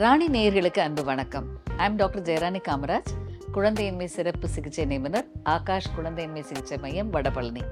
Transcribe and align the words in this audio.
ராணி 0.00 0.26
நேயர்களுக்கு 0.28 0.78
அன்பு 0.78 1.04
வணக்கம். 1.04 1.46
I'm 1.76 1.94
doctor 1.96 2.22
Jayarani 2.22 2.60
Kamaraj. 2.66 3.10
குழந்தையின்மை 3.54 4.04
சிறப்பு 4.04 4.48
சிகிச்சை 4.48 4.84
நிபுணர் 4.84 5.28
ஆகாஷ் 5.52 5.88
குழந்தையின்மை 5.96 6.40
சிகிச்சை 6.40 6.78
மையம் 6.82 7.12
வடபழனி. 7.12 7.62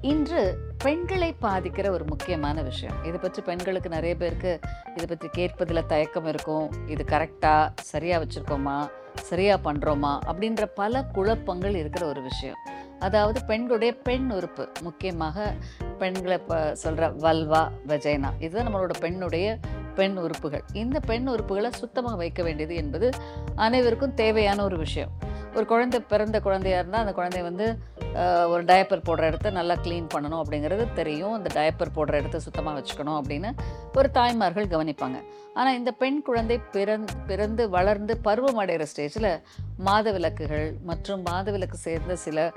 இன்று 0.00 0.42
பெண்களை 0.84 1.34
பாதிக்கிற 1.42 1.90
ஒரு 1.90 2.04
முக்கியமான 2.04 2.62
விஷயம். 2.62 3.04
இதை 3.04 3.20
பற்றி 3.20 3.42
பெண்களுக்கு 3.42 3.88
நிறைய 3.88 4.16
பேருக்கு 4.16 4.60
இதை 4.94 5.06
பற்றி 5.08 5.30
கேட்பதில் 5.38 5.86
தயக்கம் 5.86 6.26
இருக்கும். 6.26 6.68
இது 6.86 7.04
கரெக்டாக 7.14 7.66
சரியாக 7.90 8.24
வச்சுருக்கோமா 8.24 8.78
சரியாக 9.30 9.72
பண்ணுறோமா 9.72 10.14
அப்படின்ற 10.30 10.64
பல 10.80 11.04
குழப்பங்கள் 11.18 11.74
இருக்கிற 11.74 12.06
ஒரு 12.06 12.22
விஷயம். 12.22 12.58
அதாவது 12.98 13.38
பெண்களுடைய 13.44 13.92
பெண் 14.08 14.30
உறுப்பு. 14.30 14.66
முக்கியமாக 14.82 15.52
பெண்களை 15.98 16.36
இப்போ 16.42 16.74
சொல்கிற 16.74 17.08
வல்வா 17.26 17.64
வஜைனா. 17.92 18.32
இதுதான் 18.38 18.68
நம்மளோட 18.68 18.94
பெண்ணுடைய 19.06 19.58
பெண் 19.98 20.16
உறுப்புகள். 20.24 20.64
இந்த 20.82 20.98
பெண் 21.10 21.28
உறுப்புகளை 21.34 21.70
சுத்தமாக 21.82 22.16
வைக்க 22.22 22.40
வேண்டியது 22.46 22.74
என்பது 22.82 23.08
அனைவருக்கும் 23.66 24.14
தேவையான 24.22 24.58
ஒரு 24.68 24.76
விஷயம். 24.84 25.12
ஒரு 25.56 25.64
குழந்தை 25.72 25.98
பிறந்த 26.12 26.36
குழந்தையா 26.46 26.76
இருந்தால் 26.80 27.02
அந்த 27.04 27.14
குழந்தைய 27.18 27.42
வந்து 27.48 27.66
ஒரு 28.52 28.62
டயப்பர் 28.70 29.04
போடுற 29.08 29.28
இடத்த 29.30 29.50
நல்லா 29.58 29.74
க்ளீன் 29.84 30.08
பண்ணணும் 30.14 30.40
அப்படிங்கிறது 30.42 30.84
தெரியும். 31.00 31.34
அந்த 31.38 31.48
டயப்பர் 31.58 31.94
போடுற 31.96 32.20
இடத்த 32.20 32.38
சுத்தமாக 32.46 32.74
வச்சுக்கணும் 32.78 33.18
அப்படின்னு 33.20 33.50
ஒரு 34.00 34.08
தாய்மார்கள் 34.18 34.72
கவனிப்பாங்க. 34.74 35.18
ஆனால் 35.58 35.76
இந்த 35.78 35.90
பெண் 36.02 36.20
குழந்தை 36.28 36.56
பிறந் 36.74 37.06
பிறந்து 37.30 37.64
வளர்ந்து 37.76 38.14
பருவம் 38.26 38.60
அடைகிற 38.62 38.86
ஸ்டேஜில் 38.92 39.30
மாதவிலக்குகள் 39.88 40.68
மற்றும் 40.90 41.22
மாதவிலக்கு 41.30 41.78
சேர்ந்த 41.86 42.16
சில 42.26 42.50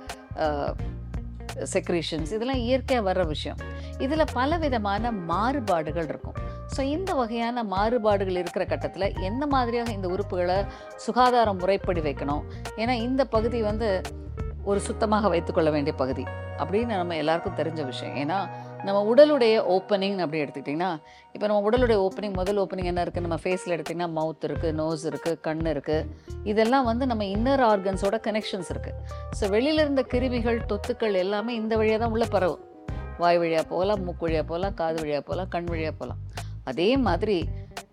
செக்ரீஷன்ஸ் 1.74 2.32
இதெல்லாம் 2.36 2.64
இயற்கையாக 2.68 3.04
வர்ற 3.10 3.24
விஷயம். 3.34 3.60
இதில் 4.06 4.32
பல 4.40 4.58
விதமான 4.64 5.12
மாறுபாடுகள் 5.32 6.10
இருக்கும். 6.12 6.40
ஸோ 6.74 6.82
இந்த 6.96 7.12
வகையான 7.22 7.64
மாறுபாடுகள் 7.74 8.40
இருக்கிற 8.42 8.64
கட்டத்தில் 8.74 9.08
எந்த 9.30 9.44
மாதிரியாக 9.54 9.92
இந்த 9.98 10.08
உறுப்புகளை 10.16 10.60
சுகாதார 11.06 11.50
முறைப்படி 11.62 12.04
வைக்கணும்? 12.08 12.44
ஏன்னா 12.82 12.94
இந்த 13.08 13.22
பகுதி 13.36 13.62
வந்து 13.72 13.90
ஒரு 14.72 14.80
சுத்தமாக 14.86 15.30
வைத்துக்கொள்ள 15.32 15.70
வேண்டிய 15.74 15.94
பகுதி 16.00 16.24
அப்படின்னு 16.62 16.94
நம்ம 17.00 17.16
எல்லாருக்கும் 17.22 17.58
தெரிஞ்ச 17.60 17.82
விஷயம். 17.90 18.16
ஏன்னா 18.22 18.38
நம்ம 18.88 19.00
உடலுடைய 19.12 19.56
ஓப்பனிங் 19.76 20.18
அப்படி 20.24 20.40
எடுத்துக்கிட்டிங்கன்னா 20.44 20.90
இப்போ 21.34 21.46
நம்ம 21.50 21.62
உடலுடைய 21.68 21.98
ஓப்பனிங் 22.06 22.36
முதல் 22.40 22.60
ஓப்பனிங் 22.64 22.90
என்ன 22.92 23.04
இருக்குது 23.06 23.26
நம்ம 23.26 23.38
ஃபேஸில் 23.44 23.76
எடுத்திங்கன்னா 23.76 24.10
மவுத் 24.18 24.46
இருக்குது 24.50 24.76
நோஸ் 24.80 25.04
இருக்குது 25.12 25.40
கண் 25.48 25.66
இருக்குது 25.74 26.08
இதெல்லாம் 26.52 26.88
வந்து 26.90 27.06
நம்ம 27.12 27.26
இன்னர் 27.36 27.64
ஆர்கன்ஸோட 27.72 28.20
கனெக்ஷன்ஸ் 28.28 28.72
இருக்குது 28.76 28.98
ஸோ 29.40 29.50
வெளியில் 29.56 29.84
இருந்த 29.86 30.04
கிருமிகள் 30.14 30.60
தொத்துக்கள் 30.72 31.18
எல்லாமே 31.24 31.54
இந்த 31.62 31.76
வழியாக 31.82 32.02
தான் 32.04 32.16
உள்ளே 32.16 32.30
பரவும். 32.36 32.64
வாய் 33.24 33.40
வழியாக 33.44 33.66
போகலாம் 33.74 34.02
மூக்கு 34.08 34.26
வழியாக 34.28 34.48
போகலாம் 34.54 34.78
காது 34.82 34.98
வழியாக 35.04 35.24
போகலாம் 35.30 35.52
கண் 35.56 35.70
வழியாக 35.74 35.96
போகலாம். 36.00 36.22
அதே 36.72 36.90
மாதிரி 37.08 37.38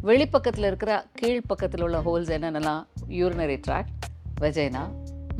வெளிப்பக்கத்தில் 0.09 0.69
இருக்கிற 0.69 0.93
கீழ்ப்பக்கத்தில் 1.19 1.85
உள்ள 1.87 1.99
ஹோல்ஸ் 2.07 2.31
என்னென்னலாம்? 2.37 2.83
யூரினரி 3.19 3.59
ட்ராக்ட் 3.67 3.93
வெஜைனா 4.45 4.85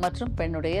மற்றும் 0.03 0.31
பெண்ணுடைய 0.39 0.77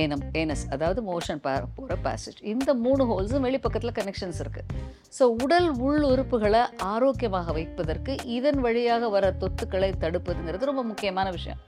ஏனம் 0.00 0.22
ஏனஸ் 0.40 0.62
அதாவது 0.74 1.00
மோஷன் 1.08 1.40
போகிற 1.44 1.94
பேசேஜ் 2.04 2.38
இந்த 2.52 2.70
மூணு 2.84 3.02
ஹோல்ஸும் 3.10 3.44
வெளிப்பக்கத்தில் 3.46 3.94
கனெக்ஷன்ஸ் 3.98 4.40
இருக்குது 4.44 4.78
ஸோ 5.16 5.24
உடல் 5.44 5.68
உள் 5.86 6.04
உறுப்புகளை 6.10 6.62
ஆரோக்கியமாக 6.92 7.52
வைப்பதற்கு 7.58 8.12
இதன் 8.36 8.60
வழியாக 8.66 9.08
வர 9.16 9.32
தொத்துக்களை 9.42 9.90
தடுப்பதுங்கிறது 10.04 10.70
ரொம்ப 10.70 10.84
முக்கியமான 10.90 11.30
விஷயம். 11.38 11.60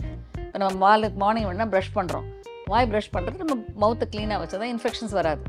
இப்போ 0.44 0.58
நம்ம 0.62 0.74
மாலை 0.84 1.08
மார்னிங் 1.22 1.48
வேணால் 1.50 1.72
ப்ரஷ் 1.74 1.94
பண்ணுறோம் 1.98 2.27
வாய் 2.72 2.89
ப்ரஷ் 2.92 3.12
பண்ணுறது 3.14 3.42
நம்ம 3.44 3.56
மவுத்தை 3.83 4.06
க்ளீனாக 4.12 4.39
வச்சா 4.42 4.56
தான் 4.62 4.72
இன்ஃபெக்ஷன்ஸ் 4.74 5.14
வராது. 5.20 5.42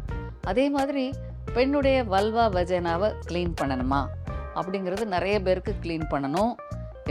அதே 0.51 0.65
மாதிரி 0.77 1.05
பெண்ணுடைய 1.55 1.97
வல்வா 2.13 2.45
வஜனாவை 2.57 3.09
க்ளீன் 3.29 3.53
பண்ணணுமா? 3.59 4.01
அப்படிங்கிறது 4.59 5.05
நிறைய 5.15 5.35
பேருக்கு 5.41 5.73
க்ளீன் 5.83 6.07
பண்ணணும். 6.13 6.53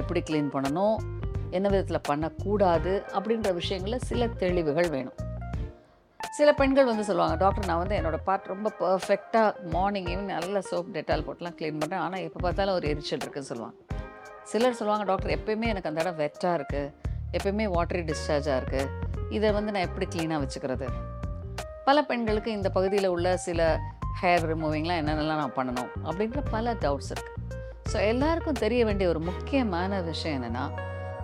எப்படி 0.00 0.22
க்ளீன் 0.30 0.50
பண்ணணும்? 0.54 0.96
என்ன 1.50 1.66
விதத்தில் 1.68 2.06
பண்ணக்கூடாது? 2.08 2.92
அப்படின்ற 3.16 3.52
விஷயங்களில் 3.54 4.06
சில 4.10 4.26
தெளிவுகள் 4.42 4.88
வேணும். 4.88 5.18
சில 6.36 6.52
பெண்கள் 6.52 6.84
வந்து 6.84 7.04
சொல்லுவாங்க 7.04 7.36
டாக்டர் 7.36 7.68
நான் 7.68 7.80
வந்து 7.82 7.96
என்னோடய 7.98 8.22
பார்ட் 8.24 8.52
ரொம்ப 8.52 8.68
பர்ஃபெக்டாக 8.80 9.50
மார்னிங் 9.74 10.04
ஈவினிங் 10.04 10.32
நல்ல 10.36 10.62
சோப் 10.70 10.88
டெட்டால் 10.94 11.24
போட்டுலாம் 11.26 11.56
க்ளீன் 11.58 11.78
பண்ணுறேன் 11.80 12.02
ஆனால் 12.04 12.20
எப்போ 12.20 12.38
பார்த்தாலும் 12.40 12.74
ஒரு 12.74 12.86
எரிச்சல் 12.92 13.22
இருக்குன்னு 13.24 13.50
சொல்லுவாங்க. 13.50 13.76
சிலர் 14.42 14.78
சொல்லுவாங்க 14.78 15.04
டாக்டர் 15.10 15.34
எப்பயுமே 15.36 15.68
எனக்கு 15.72 15.90
அந்த 15.90 16.00
இடம் 16.04 16.18
வெட்டாக 16.22 16.58
இருக்குது 16.58 16.90
எப்பயுமே 17.36 17.66
வாட்டரி 17.76 18.02
டிஸ்சார்ஜாக 18.10 18.58
இருக்குது 18.60 18.90
இதை 19.36 19.52
வந்து 19.52 19.72
நான் 19.74 19.86
எப்படி 19.88 20.06
க்ளீனாக 20.14 20.40
வச்சுக்கிறது? 20.44 20.88
பல 21.84 22.02
பெண்களுக்கு 22.10 22.50
இந்த 22.58 22.68
பகுதியில் 22.70 23.12
உள்ள 23.14 23.36
சில 23.46 23.60
ஹேர் 24.22 24.44
ரிமூவிங்லாம் 24.50 25.00
என்னென்னலாம் 25.02 25.40
நான் 25.42 25.56
பண்ணணும் 25.56 25.90
அப்படின்ற 26.08 26.42
பல 26.50 26.74
டவுட்ஸ் 26.84 27.12
இருக்குது 27.14 27.43
ஸோ 27.90 27.96
எல்லாருக்கும் 28.12 28.60
தெரிய 28.64 28.80
வேண்டிய 28.88 29.06
ஒரு 29.12 29.20
முக்கியமான 29.28 30.00
விஷயம் 30.10 30.36
என்னென்னா 30.38 30.64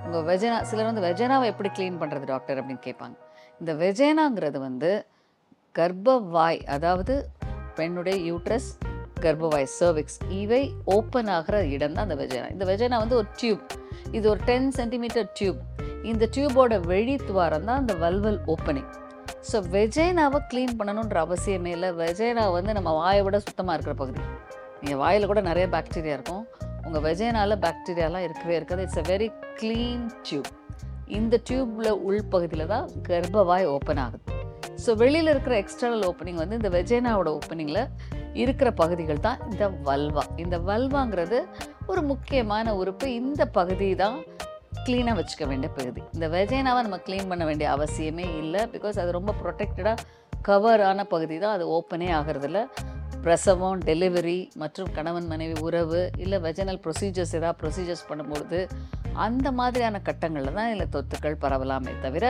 உங்கள் 0.05 0.25
வெஜனா 0.29 0.59
சிலர் 0.71 0.89
வந்து 0.91 1.05
வெஜனாவை 1.07 1.47
எப்படி 1.53 1.71
க்ளீன் 1.77 1.99
பண்ணுறது 2.03 2.27
டாக்டர் 2.33 2.59
அப்படின்னு 2.61 2.83
கேட்பாங்க. 2.87 3.17
இந்த 3.61 3.73
வெஜேனாங்கிறது 3.83 4.59
வந்து 4.69 4.91
கர்ப்பவாய் 5.75 6.61
அதாவது 6.75 7.15
பெண்ணுடைய 7.79 8.17
யூட்ரஸ் 8.31 8.71
கர்ப்பவாய் 9.25 9.69
சர்விக்ஸ் 9.79 10.19
இவை 10.43 10.63
ஓப்பன் 10.97 11.31
ஆகிற 11.37 11.57
இடம் 11.75 11.95
தான் 11.97 12.07
அந்த 12.07 12.17
வெஜேனா. 12.23 12.49
இந்த 12.55 12.65
வெஜேனா 12.71 12.99
வந்து 13.05 13.17
ஒரு 13.21 13.29
டியூப் 13.41 13.65
இது 14.17 14.25
ஒரு 14.33 14.41
டென் 14.51 14.69
சென்டிமீட்டர் 14.79 15.29
டியூப் 15.39 15.61
இந்த 16.11 16.25
டியூபோட 16.35 16.75
வெளி 16.93 17.17
துவாரம் 17.29 17.67
தான் 17.69 17.81
அந்த 17.83 17.95
வல்வல் 18.05 18.41
ஓப்பனிங் 18.55 18.91
ஸோ 19.51 19.59
வெஜேனாவை 19.75 20.41
க்ளீன் 20.53 20.77
பண்ணணுன்ற 20.79 21.19
அவசியமே 21.27 21.73
இல்லை. 21.77 21.91
வெஜேனா 22.03 22.45
வந்து 22.59 22.73
நம்ம 22.79 22.93
வாயை 23.01 23.23
விட 23.27 23.39
சுத்தமாக 23.47 23.77
இருக்கிற 23.77 23.95
பகுதி. 24.03 24.23
நீங்கள் 24.83 25.01
வாயில் 25.03 25.31
கூட 25.31 25.41
நிறைய 25.51 25.67
பாக்டீரியா 25.75 26.15
இருக்கும். 26.19 26.45
உங்கள் 26.87 27.05
வெஜேனால 27.07 27.57
பாக்டீரியாலாம் 27.65 28.25
இருக்கவே 28.27 28.55
இருக்காது. 28.59 28.85
It's 28.87 29.01
a 29.03 29.07
very 29.13 29.29
clean 29.61 30.07
tube 30.27 30.51
இந்த 31.19 31.35
டியூப்பில் 31.49 31.91
உள்பகுதியில் 32.09 32.71
தான் 32.75 32.87
கர்ப்பவாய் 33.09 33.67
ஓப்பன் 33.75 34.01
ஆகுது. 34.05 34.25
ஸோ 34.85 34.91
வெளியில் 35.03 35.31
இருக்கிற 35.33 35.55
எக்ஸ்டர்னல் 35.63 36.05
ஓப்பனிங் 36.09 36.41
வந்து 36.43 36.59
இந்த 36.61 36.71
வெஜேனாவோட 36.77 37.29
ஓப்பனிங்கில் 37.39 37.83
இருக்கிற 38.43 38.69
பகுதிகள் 38.81 39.25
தான் 39.27 39.41
இந்த 39.51 39.65
வல்வா 39.89 40.25
இந்த 40.43 40.57
வல்வாங்கிறது 40.69 41.39
ஒரு 41.93 42.03
முக்கியமான 42.11 42.75
உறுப்பு. 42.81 43.07
இந்த 43.21 43.43
பகுதி 43.59 43.89
தான் 44.03 44.17
க்ளீனாக 44.87 45.17
வச்சுக்க 45.19 45.45
வேண்டிய 45.51 45.71
பகுதி. 45.79 46.03
இந்த 46.17 46.27
வெஜைனாவை 46.37 46.81
நம்ம 46.87 46.99
க்ளீன் 47.07 47.31
பண்ண 47.33 47.45
வேண்டிய 47.49 47.69
அவசியமே 47.77 48.27
இல்லை. 48.43 48.63
பிகாஸ் 48.75 49.01
அது 49.03 49.11
ரொம்ப 49.19 49.35
ப்ரொடெக்டடாக 49.43 50.05
கவர் 50.49 50.83
ஆன 50.91 51.05
பகுதி 51.15 51.37
தான். 51.45 51.57
அது 51.57 51.67
ஓப்பனே 51.79 52.09
ஆகிறதில்ல. 52.21 52.61
பிரசவம் 53.25 53.81
டெலிவரி 53.89 54.39
மற்றும் 54.61 54.91
கணவன் 54.97 55.27
மனைவி 55.27 55.57
உறவு 55.61 56.01
இல்லை 56.25 56.39
வெஜனல் 56.47 56.81
ப்ரொசீஜர்ஸ் 56.85 57.35
ஏதாவது 57.39 57.59
ப்ரொசீஜர்ஸ் 57.63 58.09
பண்ணும்பொழுது 58.11 58.61
அந்த 59.25 59.49
மாதிரியான 59.59 60.01
கட்டங்களில் 60.09 60.57
தான் 60.59 60.71
இதில் 60.73 60.93
தொத்துக்கள் 60.97 61.41
பரவலாமே 61.45 61.93
தவிர 62.05 62.25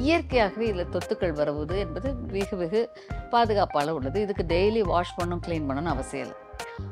இயற்கையாகவே 0.00 0.64
இதில் 0.70 0.92
தொத்துக்கள் 0.94 1.34
வருவது 1.40 1.76
என்பது 1.84 2.08
வெகு 2.34 2.56
வெகு 2.62 2.80
பாதுகாப்பால் 3.32 3.94
உள்ளது. 3.98 4.18
இதுக்கு 4.26 4.44
டெய்லி 4.54 4.82
வாஷ் 4.92 5.16
பண்ணும் 5.18 5.42
க்ளீன் 5.46 5.66
பண்ணணும்னு 5.68 5.94
அவசியம் 5.96 6.24
இல்லை. 6.26 6.36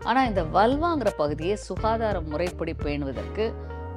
ஆனால் 0.08 0.28
இந்த 0.30 0.42
வல்வாங்கிற 0.56 1.10
பகுதியை 1.22 1.56
சுகாதார 1.68 2.20
முறைப்படி 2.32 2.74
பேணுவதற்கு 2.84 3.47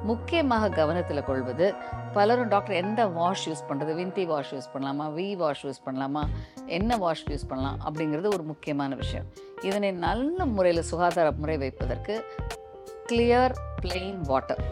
முக்கியமாக 0.04 0.68
கவனத்தில் 0.68 1.24
கொள்வது 1.24 1.74
பலரும் 2.12 2.48
டாக்டர் 2.48 2.74
எந்த 2.74 3.06
வாஷ் 3.06 3.48
யூஸ் 3.48 3.64
பண்ணுறது 3.68 3.92
வின்டி 4.00 4.26
வாஷ் 4.26 4.54
யூஸ் 4.54 4.70
பண்ணலாமா? 4.74 5.06
வி 5.16 5.36
வாஷ் 5.36 5.66
யூஸ் 5.66 5.82
பண்ணலாமா? 5.86 6.22
என்ன 6.66 6.96
வாஷ் 6.96 7.24
யூஸ் 7.30 7.46
பண்ணலாம்? 7.48 7.80
அப்படிங்கிறது 7.84 8.28
ஒரு 8.28 8.42
முக்கியமான 8.42 8.94
விஷயம். 8.94 9.26
இதனை 9.62 9.92
நல்ல 9.92 10.46
முறையில் 10.46 10.82
சுகாதார 10.82 11.30
முறை 11.30 11.56
வைப்பதற்கு 11.56 12.24
கிளியர் 13.06 13.52
பிளெயின் 13.82 14.20
வாட்டர் 14.20 14.62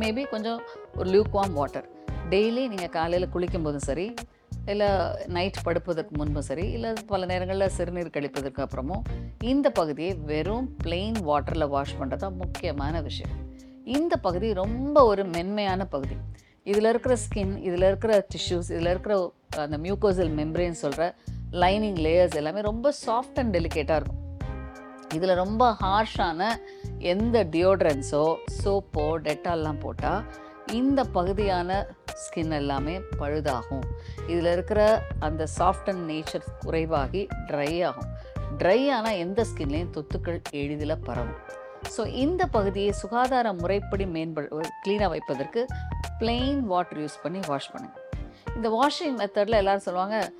மேபி 0.00 0.22
கொஞ்சம் 0.28 0.60
ஒரு 0.96 1.10
லியூக்வாம் 1.10 1.52
வாட்டர் 1.52 1.88
டெய்லி 2.28 2.68
நீங்கள் 2.68 2.88
காலையில் 2.88 3.28
குளிக்கும் 3.28 3.62
போதும் 3.62 3.86
சரி 3.88 4.14
இல்லை 4.66 4.88
நைட் 5.26 5.64
படுப்பதற்கு 5.64 6.16
முன்பும் 6.16 6.42
சரி 6.42 6.70
இல்லை 6.70 6.92
பல 7.06 7.26
நேரங்களில் 7.26 7.68
சிறுநீர் 7.68 8.14
கழிப்பதற்கு 8.16 8.62
அப்புறமும் 8.64 9.02
இந்த 9.40 9.70
பகுதியை 9.70 10.14
வெறும் 10.14 10.68
பிளெயின் 10.84 11.18
வாட்டரில் 11.22 11.68
வாஷ் 11.68 11.96
பண்ணுறது 12.00 12.16
தான் 12.16 12.36
முக்கியமான 12.36 13.00
விஷயம். 13.00 13.43
இந்த 13.84 14.16
பகுதி 14.16 14.52
ரொம்ப 14.52 15.04
ஒரு 15.04 15.24
மென்மையான 15.24 15.86
பகுதி. 15.86 16.16
இதில் 16.64 16.88
இருக்கிற 16.90 17.16
ஸ்கின் 17.16 17.56
இதில் 17.56 17.82
இருக்கிற 17.82 18.26
டிஷ்யூஸ் 18.34 18.68
இதில் 18.74 18.90
இருக்கிற 18.92 19.14
அந்த 19.56 19.78
மியூக்கோசல் 19.78 20.30
மெம்பரேன் 20.38 20.76
சொல்கிற 20.82 21.14
லைனிங் 21.62 21.98
லேயர்ஸ் 22.06 22.36
எல்லாமே 22.40 22.60
ரொம்ப 22.60 22.92
சாஃப்ட் 23.06 23.38
அண்ட் 23.40 23.56
டெலிகேட்டாக 23.56 23.98
இருக்கும். 24.00 24.22
இதில் 25.16 25.34
ரொம்ப 25.34 25.64
ஹார்ஷான 25.82 26.48
எந்த 26.98 27.44
டியோட்ரன்ஸோ 27.44 28.24
சோப்போ 28.62 29.04
டெட்டால்லாம் 29.26 29.80
போட்டால் 29.80 30.22
இந்த 30.72 31.04
பகுதியான 31.04 31.70
ஸ்கின் 32.22 32.54
எல்லாமே 32.60 32.98
பழுதாகும். 33.20 33.84
இதில் 34.26 34.50
இருக்கிற 34.52 35.02
அந்த 35.20 35.46
சாஃப்ட் 35.58 35.90
அண்ட் 35.92 36.10
நேச்சர் 36.10 36.48
குறைவாகி 36.64 37.28
ட்ரை 37.50 37.84
ஆகும். 37.90 38.10
ட்ரை 38.58 38.80
ஆனால் 38.90 39.20
எந்த 39.26 39.44
ஸ்கின்லேயும் 39.50 39.92
தொத்துக்கள் 39.98 40.40
எளிதில் 40.50 41.02
பரவும். 41.02 41.38
ஸோ 41.92 42.06
இந்த 42.06 42.46
பகுதியை 42.46 42.92
சுகாதார 42.92 43.52
முறைப்படி 43.52 44.04
மேம்படு 44.04 44.62
க்ளீனாக 44.84 45.08
வைப்பதற்கு 45.08 45.66
பிளெயின் 46.20 46.60
வாட்டர் 46.60 46.98
யூஸ் 46.98 47.22
பண்ணி 47.22 47.40
வாஷ் 47.48 47.70
பண்ணுங்கள் 47.74 48.02
இந்த 48.56 48.68
வாஷிங் 48.68 49.16
மெத்தடில் 49.18 49.54
எல்லோரும் 49.54 49.80
சொல்லுவாங்க 49.80 50.32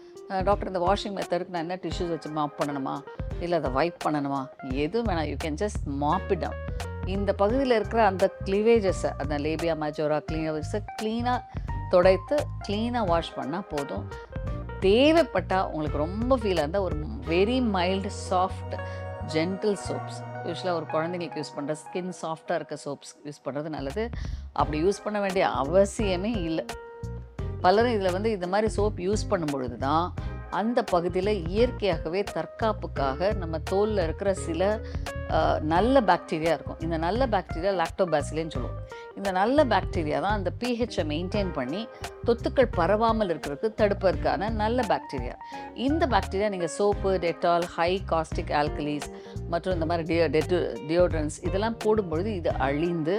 டாக்டர் 0.45 0.67
இந்த 0.67 0.79
வாஷிங் 0.79 1.17
மெத்தடுக்கு 1.17 1.51
நான் 1.51 1.61
என்ன 1.61 1.79
டிஷ்யூஸ் 1.83 2.11
வச்சு 2.11 2.29
மாப் 2.29 2.61
பண்ணணுமா? 2.61 3.03
இல்லை 3.41 3.59
அதை 3.59 3.71
வைப் 3.71 4.05
பண்ணணுமா? 4.05 4.47
எதுவும் 4.73 5.09
வேணாம் 5.09 5.29
யூ 5.31 5.37
கேன் 5.45 5.55
ஜஸ்ட் 5.55 5.87
மாப்பிடம் 5.87 6.57
இந்த 7.07 7.33
பகுதியில் 7.33 7.71
இருக்கிற 7.71 8.07
அந்த 8.07 8.31
கிளிவேஜஸை 8.45 9.11
அந்த 9.19 9.39
லேபியா 9.39 9.75
மஜோரா 9.75 10.23
கிளீனர்ஸை 10.31 10.81
க்ளீனாக 11.03 11.41
துடைத்து 11.91 12.47
க்ளீனாக 12.69 13.07
வாஷ் 13.07 13.37
பண்ணால் 13.37 13.69
போதும். 13.73 14.05
தேவைப்பட்டால் 14.81 15.67
உங்களுக்கு 15.67 15.99
ரொம்ப 15.99 16.37
ஃபீல் 16.37 16.59
இருந்தால் 16.59 16.83
ஒரு 16.83 16.97
very 17.27 17.61
mild 17.61 18.11
soft 18.31 18.75
gentle 19.35 19.79
soaps 19.89 20.21
யூஸ்வலாக 20.49 20.79
ஒரு 20.81 20.87
குழந்தைங்களுக்கு 20.93 21.41
யூஸ் 21.41 21.55
பண்ணுற 21.57 21.75
ஸ்கின் 21.83 22.13
சாஃப்டாக 22.23 22.59
இருக்க 22.61 22.79
சோப்ஸ் 22.85 23.13
யூஸ் 23.27 23.43
பண்ணுறது 23.45 23.69
நல்லது. 23.77 24.05
அப்படி 24.53 24.83
யூஸ் 24.85 25.05
பண்ண 25.05 25.21
வேண்டிய 25.21 25.47
அவசியமே 25.63 26.33
இல்லை. 26.49 26.65
பலரும் 27.61 27.93
இதில் 27.93 28.13
வந்து 28.13 28.31
இந்த 28.31 28.47
மாதிரி 28.47 28.69
சோப் 28.77 28.99
யூஸ் 29.07 29.29
பண்ணும் 29.29 29.53
பொழுது 29.53 29.79
தான் 29.79 30.07
அந்த 30.61 30.79
பகுதியில் 30.93 31.33
இயற்கையாகவே 31.53 32.21
தற்காப்புக்காக 32.37 33.31
நம்ம 33.43 33.59
தோலில் 33.71 34.05
இருக்கிற 34.07 34.31
சில 34.47 34.63
நல்ல 35.73 36.01
பாக்டீரியா 36.09 36.53
இருக்கும். 36.57 36.81
இந்த 36.85 36.97
நல்ல 37.05 37.27
பாக்டீரியா 37.35 37.71
லாக்டோபாசிலேன்னு 37.81 38.55
சொல்லுவோம். 38.55 38.81
இந்த 39.19 39.31
நல்ல 39.39 39.65
பாக்டீரியா 39.73 40.19
தான் 40.25 40.37
அந்த 40.39 40.51
பிஹெச்சை 40.61 41.05
மெயின்டைன் 41.13 41.51
பண்ணி 41.59 41.81
தொத்துக்கள் 42.29 42.69
பரவாமல் 42.79 43.31
இருக்கிறதுக்கு 43.33 43.79
தடுப்பதற்கான 43.81 44.51
நல்ல 44.63 44.85
பாக்டீரியா 44.93 45.35
இந்த 45.87 46.07
பாக்டீரியா 46.15 46.51
நீங்கள் 46.55 46.75
soap 46.79 47.13
Dettol 47.25 47.67
high 47.77 47.91
caustic 48.13 48.53
alkalies 48.61 49.09
மற்றும் 49.53 49.75
இந்த 49.77 49.89
மாதிரி 49.93 50.07
டியோ 50.11 50.29
டெட்டு 50.37 50.59
டியோட்ரன்ஸ் 50.91 51.39
இதெல்லாம் 51.49 51.79
போடும்பொழுது 51.85 52.33
இது 52.41 52.53
அழிந்து 52.69 53.17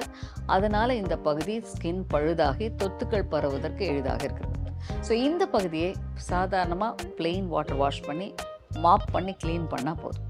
அதனால் 0.58 1.00
இந்த 1.02 1.18
பகுதி 1.30 1.58
ஸ்கின் 1.74 2.04
பழுதாகி 2.14 2.70
தொத்துக்கள் 2.84 3.32
பரவுவதற்கு 3.34 3.84
எளிதாக 3.94 4.24
இருக்கிறது. 4.28 4.65
ஸோ 5.08 5.12
இந்த 5.28 5.44
பகுதியை 5.56 5.92
சாதாரணமாக 6.32 7.10
பிளெயின் 7.20 7.48
வாட்டர் 7.54 7.80
வாஷ் 7.84 8.06
பண்ணி 8.08 8.28
மாப் 8.86 9.12
பண்ணி 9.16 9.34
க்ளீன் 9.44 9.68
பண்ணால் 9.74 10.00
போதும். 10.04 10.24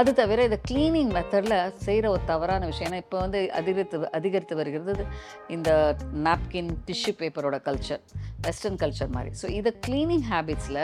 அது 0.00 0.10
தவிர 0.20 0.44
இந்த 0.48 0.58
க்ளீனிங் 0.68 1.10
மெத்தடில் 1.16 1.56
செய்கிற 1.86 2.06
ஒரு 2.14 2.22
தவறான 2.30 2.66
விஷயம். 2.70 2.88
ஏன்னா 2.88 3.00
இப்போ 3.02 3.16
வந்து 3.24 3.40
அதிகரித்து 3.58 3.98
அதிகரித்து 4.18 4.54
வருகிறது 4.60 5.04
இந்த 5.56 5.70
நாப்கின் 6.26 6.70
டிஷ்யூ 6.88 7.12
பேப்பரோட 7.20 7.58
கல்ச்சர் 7.68 8.02
வெஸ்டர்ன் 8.46 8.78
கல்ச்சர் 8.82 9.12
மாதிரி. 9.16 9.32
ஸோ 9.42 9.48
இதை 9.58 9.72
க்ளீனிங் 9.86 10.26
ஹேபிட்ஸில் 10.32 10.82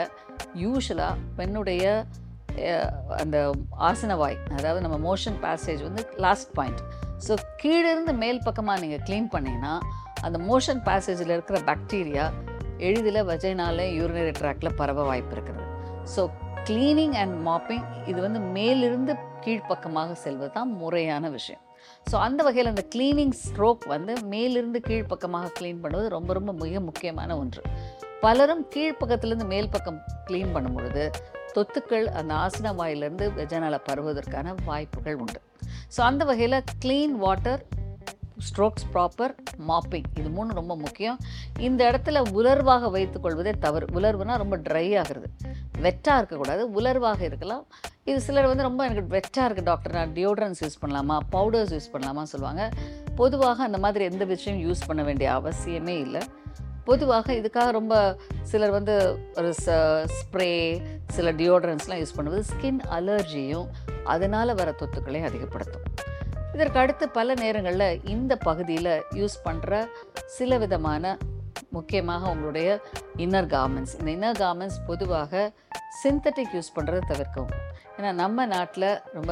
யூஸ்வலாக 0.63 1.19
பெண்ணுடைய 1.39 1.85
அந்த 3.23 3.37
ஆசனவாய் 3.89 4.37
அதாவது 4.57 4.79
நம்ம 4.85 4.97
மோஷன் 5.09 5.37
பேசேஜ் 5.47 5.81
வந்து 5.87 6.01
லாஸ்ட் 6.25 6.51
பாயிண்ட் 6.57 6.81
ஸோ 7.27 7.33
கீழிருந்து 7.61 8.13
மேல் 8.23 8.45
பக்கமாக 8.47 8.81
நீங்கள் 8.83 9.03
க்ளீன் 9.07 9.29
பண்ணிங்கன்னா 9.35 9.73
அந்த 10.27 10.37
மோஷன் 10.49 10.81
பேசேஜில் 10.89 11.35
இருக்கிற 11.35 11.59
பாக்டீரியா 11.69 12.25
எளிதில் 12.87 13.27
வஜைனால 13.31 13.87
யூரினரி 13.97 14.33
ட்ராக்டில் 14.41 14.77
பரவ 14.79 15.03
வாய்ப்பு 15.09 15.33
இருக்கிறது 15.35 15.65
ஸோ 16.13 16.23
க்ளீனிங் 16.67 17.15
அண்ட் 17.21 17.35
மாப்பிங் 17.47 17.85
இது 18.11 18.19
வந்து 18.25 18.39
மேலிருந்து 18.55 19.13
கீழ்ப்பக்கமாக 19.43 20.15
செல்வது 20.23 20.51
தான் 20.57 20.71
முறையான 20.81 21.29
விஷயம். 21.37 21.61
ஸோ 22.09 22.15
அந்த 22.25 22.39
வகையில் 22.47 22.71
அந்த 22.71 22.83
கிளீனிங் 22.93 23.35
ஸ்ட்ரோக் 23.43 23.85
வந்து 23.93 24.13
மேலிருந்து 24.33 24.79
கீழ்ப்பக்கமாக 24.87 25.51
க்ளீன் 25.57 25.81
பண்ணுவது 25.83 26.07
ரொம்ப 26.15 26.31
ரொம்ப 26.37 26.51
மிக 26.63 26.79
முக்கியமான 26.89 27.37
ஒன்று. 27.43 27.61
பலரும் 28.23 28.63
கீழ்ப்பக்கத்துலேருந்து 28.73 29.47
மேல் 29.53 29.71
பக்கம் 29.75 29.99
க்ளீன் 30.27 30.53
பண்ணும் 30.55 30.75
பொழுது 30.77 31.03
தொத்துக்கள் 31.55 32.05
அந்த 32.19 32.31
ஆசன 32.43 32.73
வாயிலிருந்து 32.79 33.25
வெஜனால 33.39 33.77
பருவதற்கான 33.87 34.53
வாய்ப்புகள் 34.67 35.19
உண்டு. 35.23 35.39
ஸோ 35.95 35.99
அந்த 36.09 36.23
வகையில் 36.29 36.57
clean 36.83 37.15
water 37.23 37.63
strokes 38.47 38.85
proper 38.93 39.33
mopping 39.69 40.07
இது 40.19 40.29
மூணு 40.37 40.53
ரொம்ப 40.59 40.75
முக்கியம். 40.75 41.17
இந்த 41.67 41.81
இடத்துல 41.91 42.23
உலர்வாக 42.39 42.89
வைத்துக்கொள்வதே 42.95 43.53
தவறு. 43.65 43.85
உலர்வுனா 43.93 44.35
ரொம்ப 44.43 44.57
ட்ரை 44.57 44.85
ஆகிறது 45.01 45.29
வெட்டாக 45.85 46.17
இருக்கக்கூடாது. 46.21 46.63
உலர்வாக 46.79 47.21
இருக்கலாம். 47.21 47.63
இது 48.03 48.21
சிலர் 48.27 48.49
வந்து 48.51 48.67
ரொம்ப 48.69 48.81
எனக்கு 48.87 49.19
வெட்டாக 49.19 49.47
இருக்குது 49.47 49.69
டாக்டர் 49.71 49.93
நான் 49.93 50.13
டியோட்ரன்ஸ் 50.19 50.61
யூஸ் 50.65 50.79
பண்ணலாமா? 50.83 51.17
பவுடர்ஸ் 51.29 51.73
யூஸ் 51.77 51.91
பண்ணலாமா 51.93 52.23
சொல்லுவாங்க. 52.33 52.69
பொதுவாக 53.15 53.63
அந்த 53.63 53.77
மாதிரி 53.77 54.03
எந்த 54.11 54.25
விஷயம் 54.25 54.59
யூஸ் 54.67 54.87
பண்ண 54.87 55.03
வேண்டிய 55.03 55.31
அவசியமே 55.31 55.95
இல்லை. 56.05 56.21
பொதுவாக 56.89 57.33
இதுக்காக 57.33 57.69
ரொம்ப 57.71 57.95
சிலர் 58.51 58.71
வந்து 58.77 58.93
ஒரு 59.35 59.49
ஸ்ப்ரே 60.17 60.51
சில 61.15 61.31
டியோட்ரன்ஸ்லாம் 61.41 62.01
யூஸ் 62.03 62.15
பண்ணுவது 62.15 62.43
ஸ்கின் 62.51 62.79
அலர்ஜியும் 62.97 63.67
அதனால் 64.13 64.57
வர 64.61 64.71
தொத்துக்களை 64.71 65.21
அதிகப்படுத்தும். 65.29 65.85
இதற்கு 66.61 66.81
அடுத்து 66.81 67.05
பல 67.17 67.33
நேரங்களில் 67.41 68.01
இந்த 68.13 68.33
பகுதியில் 68.47 68.89
யூஸ் 69.19 69.35
பண்ணுற 69.45 69.77
சில 70.35 70.57
விதமான 70.63 71.13
முக்கியமாக 71.75 72.23
உங்களுடைய 72.33 72.67
இன்னர் 73.23 73.47
கார்மெண்ட்ஸ் 73.53 73.93
இந்த 73.99 74.09
இன்னர் 74.15 74.39
கார்மெண்ட்ஸ் 74.41 74.77
பொதுவாக 74.89 75.41
சிந்தட்டிக் 76.01 76.53
யூஸ் 76.57 76.69
பண்ணுறதை 76.75 77.01
தவிர்க்கவும். 77.11 77.55
ஏன்னா 77.97 78.11
நம்ம 78.21 78.45
நாட்டில் 78.53 78.87
ரொம்ப 79.15 79.31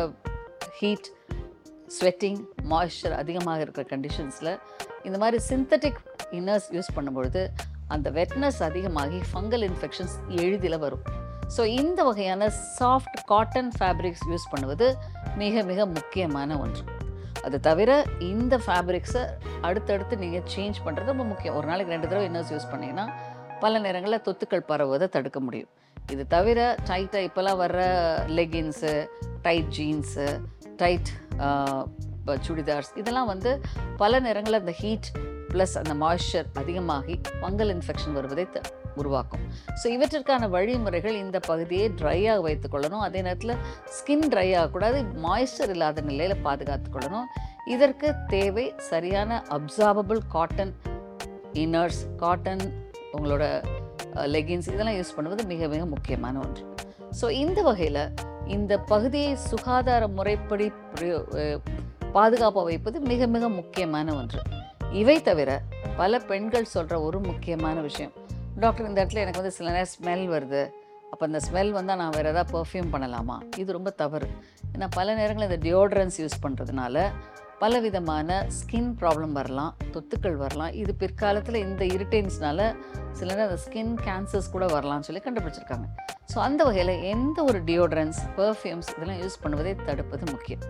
ஹீட் 0.78 1.10
ஸ்வெட்டிங் 1.98 2.40
மாய்ஸ்சர் 2.72 3.16
அதிகமாக 3.22 3.64
இருக்கிற 3.66 3.86
கண்டிஷன்ஸில் 3.94 4.52
இந்த 5.08 5.18
மாதிரி 5.24 5.40
சிந்தட்டிக் 5.50 6.00
இன்னர்ஸ் 6.40 6.70
யூஸ் 6.78 6.94
பண்ணும்பொழுது 6.98 7.44
அந்த 7.96 8.10
வெட்னஸ் 8.18 8.62
அதிகமாகி 8.70 9.20
ஃபங்கல் 9.32 9.66
இன்ஃபெக்ஷன்ஸ் 9.70 10.16
எளிதில் 10.44 10.82
வரும். 10.86 11.04
ஸோ 11.58 11.62
இந்த 11.82 12.00
வகையான 12.10 12.50
சாஃப்ட் 12.80 13.20
காட்டன் 13.34 13.72
ஃபேப்ரிக்ஸ் 13.78 14.26
யூஸ் 14.32 14.50
பண்ணுவது 14.56 14.90
மிக 15.44 15.64
மிக 15.72 15.86
முக்கியமான 15.98 16.58
ஒன்று. 16.66 16.84
அது 17.42 17.60
தவிர 17.60 17.92
இந்த 18.20 18.58
ஃபேப்ரிக்ஸை 18.58 19.24
அடுத்தடுத்து 19.62 20.18
நீங்கள் 20.18 20.44
சேஞ்ச் 20.56 20.80
பண்ணுறது 20.86 21.06
ரொம்ப 21.06 21.24
முக்கியம். 21.24 21.56
ஒரு 21.56 21.68
நாளைக்கு 21.68 21.94
ரெண்டு 21.94 22.08
தடவை 22.08 22.30
இன்னர்ஸ் 22.30 22.54
யூஸ் 22.54 22.72
பண்ணிங்கன்னா 22.72 23.06
பல 23.60 23.80
நேரங்களில் 23.80 24.22
தொத்துக்கள் 24.22 24.60
பரவுவதை 24.60 25.08
தடுக்க 25.08 25.40
முடியும். 25.40 25.70
இது 26.12 26.28
தவிர 26.28 26.76
டைட்டாக 26.88 27.28
இப்போல்லாம் 27.28 27.60
வர்ற 27.60 27.80
leggings 28.28 28.94
tight 29.42 29.72
jeans 29.78 30.28
tight 30.78 31.10
chudidars 32.48 32.92
இதெல்லாம் 32.96 33.26
வந்து 33.26 33.62
பல 33.98 34.20
நேரங்களில் 34.20 34.60
அந்த 34.60 34.72
ஹீட் 34.72 35.10
ப்ளஸ் 35.50 35.78
அந்த 35.78 35.94
மாய்ஸ்சர் 35.96 36.46
அதிகமாகி 36.54 37.20
ஃபங்கல் 37.42 37.72
இன்ஃபெக்ஷன் 37.74 38.12
வருவதை 38.12 38.50
த- 38.50 38.62
உருவாக்கும். 39.02 39.44
ஸோ 39.82 39.86
இவற்றிற்கான 39.96 40.50
வழிமுறைகள் 40.56 41.18
இந்த 41.24 41.38
பகுதியை 41.50 41.88
ட்ரையாக 42.02 42.44
வைத்துக்கொள்ளணும் 42.48 43.04
அதே 43.08 43.22
நேரத்தில் 43.28 43.56
ஸ்கின் 43.98 44.28
ட்ரை 44.34 44.48
ஆகக்கூடாது 44.60 45.00
மாய்ஸ்சர் 45.26 45.74
இல்லாத 45.76 46.04
நிலையில் 46.12 46.44
பாதுகாத்துக்கொள்ளணும் 46.48 47.28
இதற்கு 47.74 48.10
தேவை 48.36 48.66
சரியான 48.92 49.42
அப்சார்பபிள் 49.58 50.22
காட்டன் 50.36 50.74
இன்னர்ஸ் 51.64 52.02
காட்டன் 52.24 52.66
உங்களோட 53.18 53.44
லெகின்ஸ் 54.36 54.70
இதெல்லாம் 54.74 54.98
யூஸ் 55.00 55.16
பண்ணுவது 55.18 55.44
மிக 55.52 55.68
மிக 55.74 55.84
முக்கியமான 55.94 56.36
ஒன்று. 56.46 56.64
ஸோ 57.20 57.26
இந்த 57.44 57.60
வகையில் 57.68 58.04
இந்த 58.56 58.74
பகுதியை 58.92 59.32
சுகாதார 59.50 60.04
முறைப்படி 60.18 60.68
பாதுகாப்பாக 62.16 62.64
வைப்பது 62.70 62.98
மிக 63.12 63.28
மிக 63.36 63.50
முக்கியமான 63.60 64.14
ஒன்று. 64.20 64.42
இவை 65.02 65.18
தவிர 65.28 65.50
பல 66.00 66.20
பெண்கள் 66.30 66.72
சொல்கிற 66.74 66.96
ஒரு 67.08 67.18
முக்கியமான 67.28 67.78
விஷயம். 67.88 68.14
டாக்டர் 68.64 68.88
இந்த 68.90 69.00
இடத்துல 69.02 69.22
எனக்கு 69.24 69.42
வந்து 69.42 69.56
சில 69.58 69.72
நேரம் 69.76 69.92
ஸ்மெல் 69.96 70.24
வருது. 70.36 70.62
அப்போ 71.12 71.24
அந்த 71.28 71.40
ஸ்மெல் 71.46 71.72
வந்தால் 71.78 72.00
நான் 72.02 72.16
வேறு 72.16 72.30
எதாவது 72.32 72.52
பர்ஃப்யூம் 72.56 72.90
பண்ணலாமா? 72.94 73.36
இது 73.62 73.70
ரொம்ப 73.78 73.90
தவறு. 74.02 74.28
ஏன்னா 74.74 74.88
பல 74.98 75.14
நேரங்களில் 75.20 75.50
இந்த 75.50 75.60
டியோட்ரன்ஸ் 75.68 76.18
யூஸ் 76.24 76.42
பண்ணுறதுனால 76.44 77.06
பலவிதமான 77.62 78.36
ஸ்கின் 78.58 78.92
ப்ராப்ளம் 79.00 79.34
வரலாம் 79.40 79.72
தொத்துக்கள் 79.94 80.38
வரலாம். 80.44 80.74
இது 80.82 80.92
பிற்காலத்தில் 81.02 81.58
இந்த 81.66 81.84
இரிட்டேன்ஸ்னால 81.96 82.60
சில 83.20 83.30
நேரம் 83.34 83.48
அந்த 83.50 83.60
ஸ்கின் 83.66 83.94
கேன்சர்ஸ் 84.06 84.54
கூட 84.56 84.66
வரலாம்னு 84.76 85.08
சொல்லி 85.08 85.24
கண்டுபிடிச்சிருக்காங்க. 85.26 85.88
ஸோ 86.34 86.38
அந்த 86.48 86.62
வகையில் 86.70 86.94
எந்த 87.14 87.38
ஒரு 87.50 87.62
டியோட்ரன்ஸ் 87.70 88.20
பர்ஃப்யூம்ஸ் 88.38 88.92
இதெல்லாம் 88.96 89.22
யூஸ் 89.24 89.42
பண்ணுவதை 89.46 89.74
தடுப்பது 89.90 90.26
முக்கியம். 90.34 90.64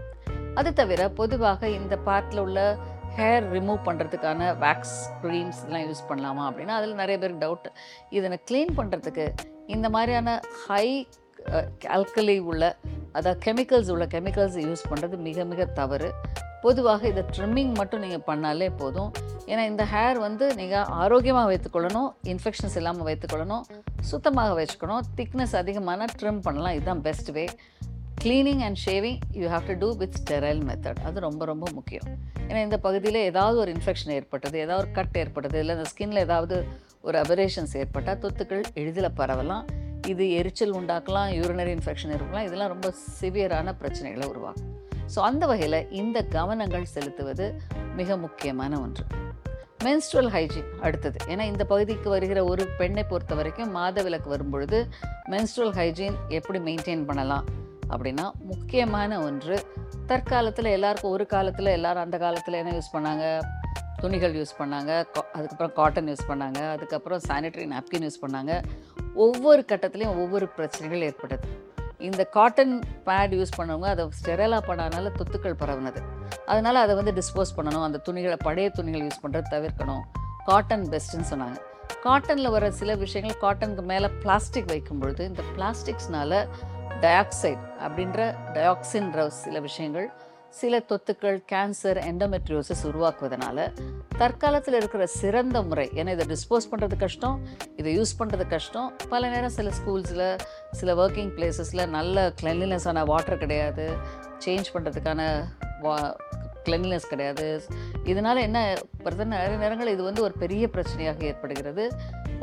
அது 0.59 0.69
தவிர 0.79 1.01
பொதுவாக 1.21 1.69
இந்த 1.79 1.95
பார்ட்டில் 2.07 2.43
உள்ள 2.45 2.59
ஹேர் 3.17 3.45
ரிமூவ் 3.55 3.79
பண்ணுறதுக்கான 3.87 4.49
வேக்ஸ் 4.63 4.97
க்ரீம்ஸ் 5.23 5.59
இதெல்லாம் 5.61 5.85
யூஸ் 5.87 6.03
பண்ணலாமா 6.09 6.43
அப்படின்னா 6.49 6.75
அதில் 6.79 6.99
நிறைய 7.01 7.15
பேருக்கு 7.21 7.43
டவுட் 7.45 7.67
இதனை 8.17 8.37
க்ளீன் 8.49 8.73
பண்ணுறதுக்கு 8.79 9.25
இந்த 9.75 9.87
மாதிரியான 9.95 10.29
ஹை 10.65 10.85
ஆல்கலி 11.95 12.37
உள்ள 12.51 12.63
அதாவது 13.17 13.39
கெமிக்கல்ஸ் 13.45 13.91
உள்ள 13.93 14.05
கெமிக்கல்ஸ் 14.13 14.57
யூஸ் 14.67 14.83
பண்ணுறது 14.91 15.15
மிக 15.27 15.45
மிக 15.51 15.65
தவறு. 15.79 16.09
பொதுவாக 16.63 17.01
இதை 17.11 17.21
ட்ரிம்மிங் 17.35 17.73
மட்டும் 17.79 18.01
நீங்கள் 18.05 18.25
பண்ணாலே 18.29 18.67
போதும். 18.81 19.11
ஏன்னா 19.51 19.63
இந்த 19.71 19.83
ஹேர் 19.93 20.17
வந்து 20.25 20.45
நீங்கள் 20.59 20.87
ஆரோக்கியமாக 21.03 21.47
வைத்துக்கொள்ளணும் 21.51 22.09
இன்ஃபெக்ஷன்ஸ் 22.33 22.75
இல்லாமல் 22.79 23.07
வைத்துக்கொள்ளணும் 23.09 23.63
சுத்தமாக 24.09 24.51
வச்சுக்கணும் 24.59 25.05
திக்னஸ் 25.19 25.55
அதிகமான 25.61 26.07
ட்ரிம் 26.19 26.41
பண்ணலாம். 26.47 26.75
இதுதான் 26.77 27.03
best 27.07 27.31
way 27.37 27.45
cleaning 28.23 28.61
and 28.65 28.79
shaving 28.85 29.19
you 29.41 29.45
have 29.51 29.67
to 29.69 29.73
do 29.83 29.89
with 29.99 30.15
sterile 30.19 30.61
method 30.69 30.97
அது 31.07 31.19
ரொம்ப 31.25 31.43
ரொம்ப 31.49 31.65
முக்கியம். 31.75 32.07
ஏன்னா 32.47 32.61
இந்த 32.67 32.77
பகுதியில் 32.85 33.19
ஏதாவது 33.29 33.57
ஒரு 33.63 33.71
இன்ஃபெக்ஷன் 33.75 34.11
ஏற்பட்டது 34.15 34.55
ஏதாவது 34.63 34.81
ஒரு 34.83 34.89
கட் 34.97 35.17
ஏற்பட்டது 35.21 35.57
இல்லை 35.61 35.73
இந்த 35.77 35.85
ஸ்கின்ல 35.91 36.23
ஏதாவது 36.27 36.55
ஒரு 37.07 37.17
அபரேஷன்ஸ் 37.23 37.73
ஏற்பட்டால் 37.81 38.19
தொத்துக்கள் 38.23 38.63
எளிதில் 38.81 39.09
பரவலாம். 39.19 39.63
இது 40.13 40.25
எரிச்சல் 40.39 40.73
உண்டாக்கலாம் 40.79 41.29
யூரினரி 41.37 41.71
இன்ஃபெக்ஷன் 41.77 42.13
இருக்கலாம் 42.17 42.45
இதெல்லாம் 42.47 42.71
ரொம்ப 42.73 42.89
சிவியரான 43.19 43.75
பிரச்சனைகளை 43.83 44.27
உருவாக்கும். 44.33 44.73
ஸோ 45.13 45.21
அந்த 45.29 45.45
வகையில் 45.51 45.79
இந்த 46.01 46.17
கவனங்கள் 46.37 46.91
செலுத்துவது 46.95 47.47
மிக 48.01 48.17
முக்கியமான 48.25 48.81
ஒன்று. 48.81 49.05
மென்ஸ்ட்ரல் 49.87 50.29
ஹைஜீன் 50.35 50.69
அடுத்தது. 50.85 51.17
ஏன்னா 51.31 51.43
இந்த 51.53 51.63
பகுதிக்கு 51.71 52.09
வருகிற 52.15 52.39
ஒரு 52.51 52.65
பெண்ணை 52.81 53.05
பொறுத்த 53.13 53.35
வரைக்கும் 53.41 53.73
மாத 53.77 54.01
விளக்கு 54.07 54.29
வரும்பொழுது 54.35 54.79
மென்ஸ்ட்ரல் 55.35 55.73
ஹைஜீன் 55.79 56.19
எப்படி 56.39 56.61
மெயின்டைன் 56.69 57.07
பண்ணலாம்? 57.11 57.47
அப்படின்னா 57.89 58.31
முக்கியமான 58.39 59.19
ஒன்று. 59.19 59.65
தற்காலத்தில் 60.05 60.65
எல்லாருக்கும் 60.65 61.11
ஒரு 61.11 61.25
காலத்தில் 61.25 61.65
எல்லோரும் 61.65 62.03
அந்த 62.03 62.17
காலத்தில் 62.17 62.53
என்ன 62.53 62.71
யூஸ் 62.71 62.95
பண்ணாங்க? 62.95 63.39
துணிகள் 63.99 64.33
யூஸ் 64.33 64.61
பண்ணாங்க. 64.61 65.05
அதுக்கப்புறம் 65.33 65.73
காட்டன் 65.73 66.07
யூஸ் 66.07 66.27
பண்ணாங்க. 66.27 66.69
அதுக்கப்புறம் 66.69 67.21
சானிடரி 67.27 67.71
நாப்கின் 67.71 68.09
யூஸ் 68.09 68.23
பண்ணாங்க. 68.27 68.63
ஒவ்வொரு 69.15 69.65
கட்டத்துலேயும் 69.67 70.17
ஒவ்வொரு 70.17 70.47
பிரச்சனைகள் 70.47 71.01
ஏற்பட்டது. 71.01 71.67
இந்த 71.97 72.23
காட்டன் 72.23 72.81
பேட் 73.05 73.33
யூஸ் 73.33 73.51
பண்ணவங்க 73.57 73.85
அதை 73.85 74.05
ஸ்டெரலாக 74.05 74.61
பண்ணாதனால 74.67 75.11
தொத்துக்கள் 75.15 75.55
பரவுனது. 75.55 76.01
அதனால் 76.45 76.75
அதை 76.75 76.95
வந்து 76.95 77.13
டிஸ்போஸ் 77.13 77.57
பண்ணணும். 77.57 77.83
அந்த 77.83 77.97
துணிகளை 77.97 78.37
பழைய 78.43 78.69
துணிகள் 78.69 79.07
யூஸ் 79.07 79.25
பண்ணுறது 79.25 79.43
தவிர்க்கணும். 79.51 80.01
காட்டன் 80.45 80.87
பெஸ்ட்டுன்னு 80.89 81.23
சொன்னாங்க. 81.29 81.57
காட்டனில் 82.03 82.51
வர 82.51 82.71
சில 82.71 82.95
விஷயங்கள் 82.95 83.39
காட்டனுக்கு 83.41 83.81
மேலே 83.81 84.09
பிளாஸ்டிக் 84.19 84.67
வைக்கும் 84.67 84.99
பொழுது 84.99 85.25
இந்த 85.25 85.43
பிளாஸ்டிக்ஸ்னால 85.57 86.47
டயாக்சைடு 87.03 87.61
அப்படின்ற 87.85 88.21
டயாக்சின்ற 88.55 89.27
சில 89.43 89.59
விஷயங்கள் 89.67 90.07
சில 90.59 90.75
தொத்துக்கள் 90.89 91.37
கேன்சர் 91.51 91.97
எண்டோமெட்ரியோசிஸ் 92.09 92.81
உருவாக்குவதனால 92.89 93.57
தற்காலத்தில் 94.21 94.77
இருக்கிற 94.79 95.03
சிறந்த 95.19 95.57
முறை 95.67 95.85
ஏன்னா 95.99 96.13
இதை 96.15 96.25
டிஸ்போஸ் 96.31 96.69
பண்ணுறது 96.71 96.95
கஷ்டம் 97.03 97.35
இதை 97.79 97.91
யூஸ் 97.97 98.13
பண்ணுறது 98.19 98.45
கஷ்டம். 98.55 98.87
பல 99.13 99.29
நேரம் 99.33 99.55
சில 99.57 99.71
ஸ்கூல்ஸில் 99.79 100.25
சில 100.79 100.95
ஒர்க்கிங் 101.03 101.31
பிளேசஸில் 101.37 101.83
நல்ல 101.97 102.25
கிளென்லினஸான 102.41 103.05
வாட்டர் 103.11 103.41
கிடையாது. 103.43 103.85
சேஞ்ச் 104.45 104.73
பண்ணுறதுக்கான 104.73 105.21
வா 105.85 105.95
கிளென்லினஸ் 106.65 107.11
கிடையாது. 107.11 107.47
இதனால் 108.11 108.45
என்ன 108.47 108.59
பிரச்சனை 109.05 109.29
நிறைய 109.37 109.59
நேரங்கள் 109.63 109.93
இது 109.95 110.03
வந்து 110.09 110.25
ஒரு 110.27 110.35
பெரிய 110.43 110.65
பிரச்சனையாக 110.75 111.23
ஏற்படுகிறது 111.31 111.85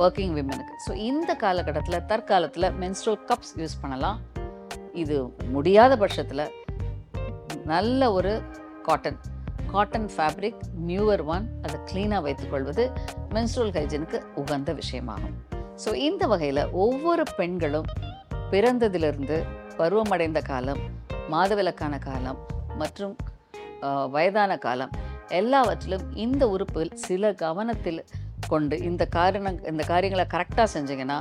ஒர்க்கிங் 0.04 0.34
விமனுக்கு 0.38 0.74
ஸோ 0.86 0.94
இந்த 1.10 1.30
காலகட்டத்தில் 1.44 2.06
தற்காலத்தில் 2.12 2.72
menstrual 2.82 3.18
கப்ஸ் 3.30 3.54
யூஸ் 3.62 3.80
பண்ணலாம். 3.82 4.18
இது 4.96 5.16
முடியாத 5.46 5.96
பட்சத்தில் 5.96 6.44
நல்ல 7.64 8.12
ஒரு 8.12 8.32
cotton 8.82 9.18
cotton 9.72 10.08
fabric 10.16 10.60
newer 10.88 11.22
one 11.26 11.46
அதை 11.62 11.78
க்ளீனாக 11.88 12.22
வைத்துக்கொள்வது 12.22 12.84
மென்ஸ்ட்ரல் 13.34 13.72
ஹைஜனுக்கு 13.76 14.18
உகந்த 14.34 14.72
விஷயமாகும். 14.72 15.34
ஸோ 15.84 15.94
இந்த 15.94 16.26
வகையில் 16.26 16.62
ஒவ்வொரு 16.84 17.22
பெண்களும் 17.36 17.88
பிறந்ததிலிருந்து 18.50 19.38
பருவமடைந்த 19.76 20.40
காலம் 20.42 20.82
மாதவிலக்கான 21.30 21.94
காலம் 21.98 22.38
மற்றும் 22.78 23.16
வயதான 24.08 24.52
காலம் 24.58 24.92
எல்லாவற்றிலும் 25.30 26.04
இந்த 26.14 26.42
உறுப்புகள் 26.48 26.94
சில 27.06 27.32
கவனத்தில் 27.32 28.00
கொண்டு 28.48 28.76
இந்த 28.82 29.02
காரண 29.06 29.50
இந்த 29.70 29.82
காரியங்களை 29.84 30.26
கரெக்டாக 30.34 30.68
செஞ்சீங்கன்னா 30.74 31.18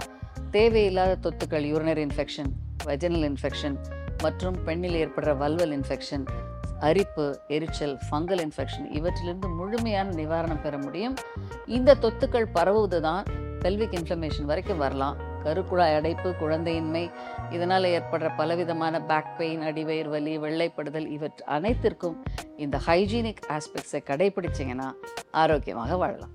தேவையில்லாத 0.51 1.17
தொத்துக்கள் 1.25 1.65
யூரினரி 1.65 2.03
இன்ஃபெக்ஷன் 2.05 2.51
வெஜினல் 2.85 3.25
இன்ஃபெக்ஷன் 3.31 3.77
மற்றும் 4.23 4.57
பெண்ணில் 4.65 4.97
ஏற்படுற 5.03 5.37
வல்வல் 5.37 5.73
இன்ஃபெக்ஷன் 5.77 6.25
அரிப்பு 6.79 7.25
எரிச்சல் 7.47 7.95
ஃபங்கல் 8.05 8.41
இன்ஃபெக்ஷன் 8.45 8.87
இவற்றிலிருந்து 8.97 9.49
முழுமையான 9.59 10.07
நிவாரணம் 10.11 10.61
பெற 10.61 10.77
முடியும். 10.77 11.15
இந்த 11.65 11.95
தொத்துக்கள் 11.95 12.47
பரவுவது 12.53 12.99
தான் 13.01 13.23
பெல்விக் 13.59 13.95
இன்ஃப்ளமேஷன் 13.99 14.49
வரைக்கும் 14.51 14.77
வரலாம். 14.77 15.17
கருக்குழாய் 15.43 15.95
அடைப்பு 15.95 16.29
குழந்தையின்மை 16.41 17.03
இதனால் 17.51 17.83
ஏற்படுற 17.83 18.29
பலவிதமான 18.37 19.01
பேக் 19.01 19.33
பெயின் 19.37 19.61
அடிவயிர் 19.61 20.09
வலி 20.09 20.33
வெள்ளைப்படுதல் 20.37 21.07
இவற்றை 21.07 21.47
அனைத்திற்கும் 21.47 22.17
இந்த 22.57 22.79
ஹைஜீனிக் 22.87 23.43
ஆஸ்பெக்ட்ஸை 23.57 24.01
கடைபிடிச்சிங்கன்னா 24.09 24.89
ஆரோக்கியமாக 25.31 25.97
வாழலாம். 25.97 26.33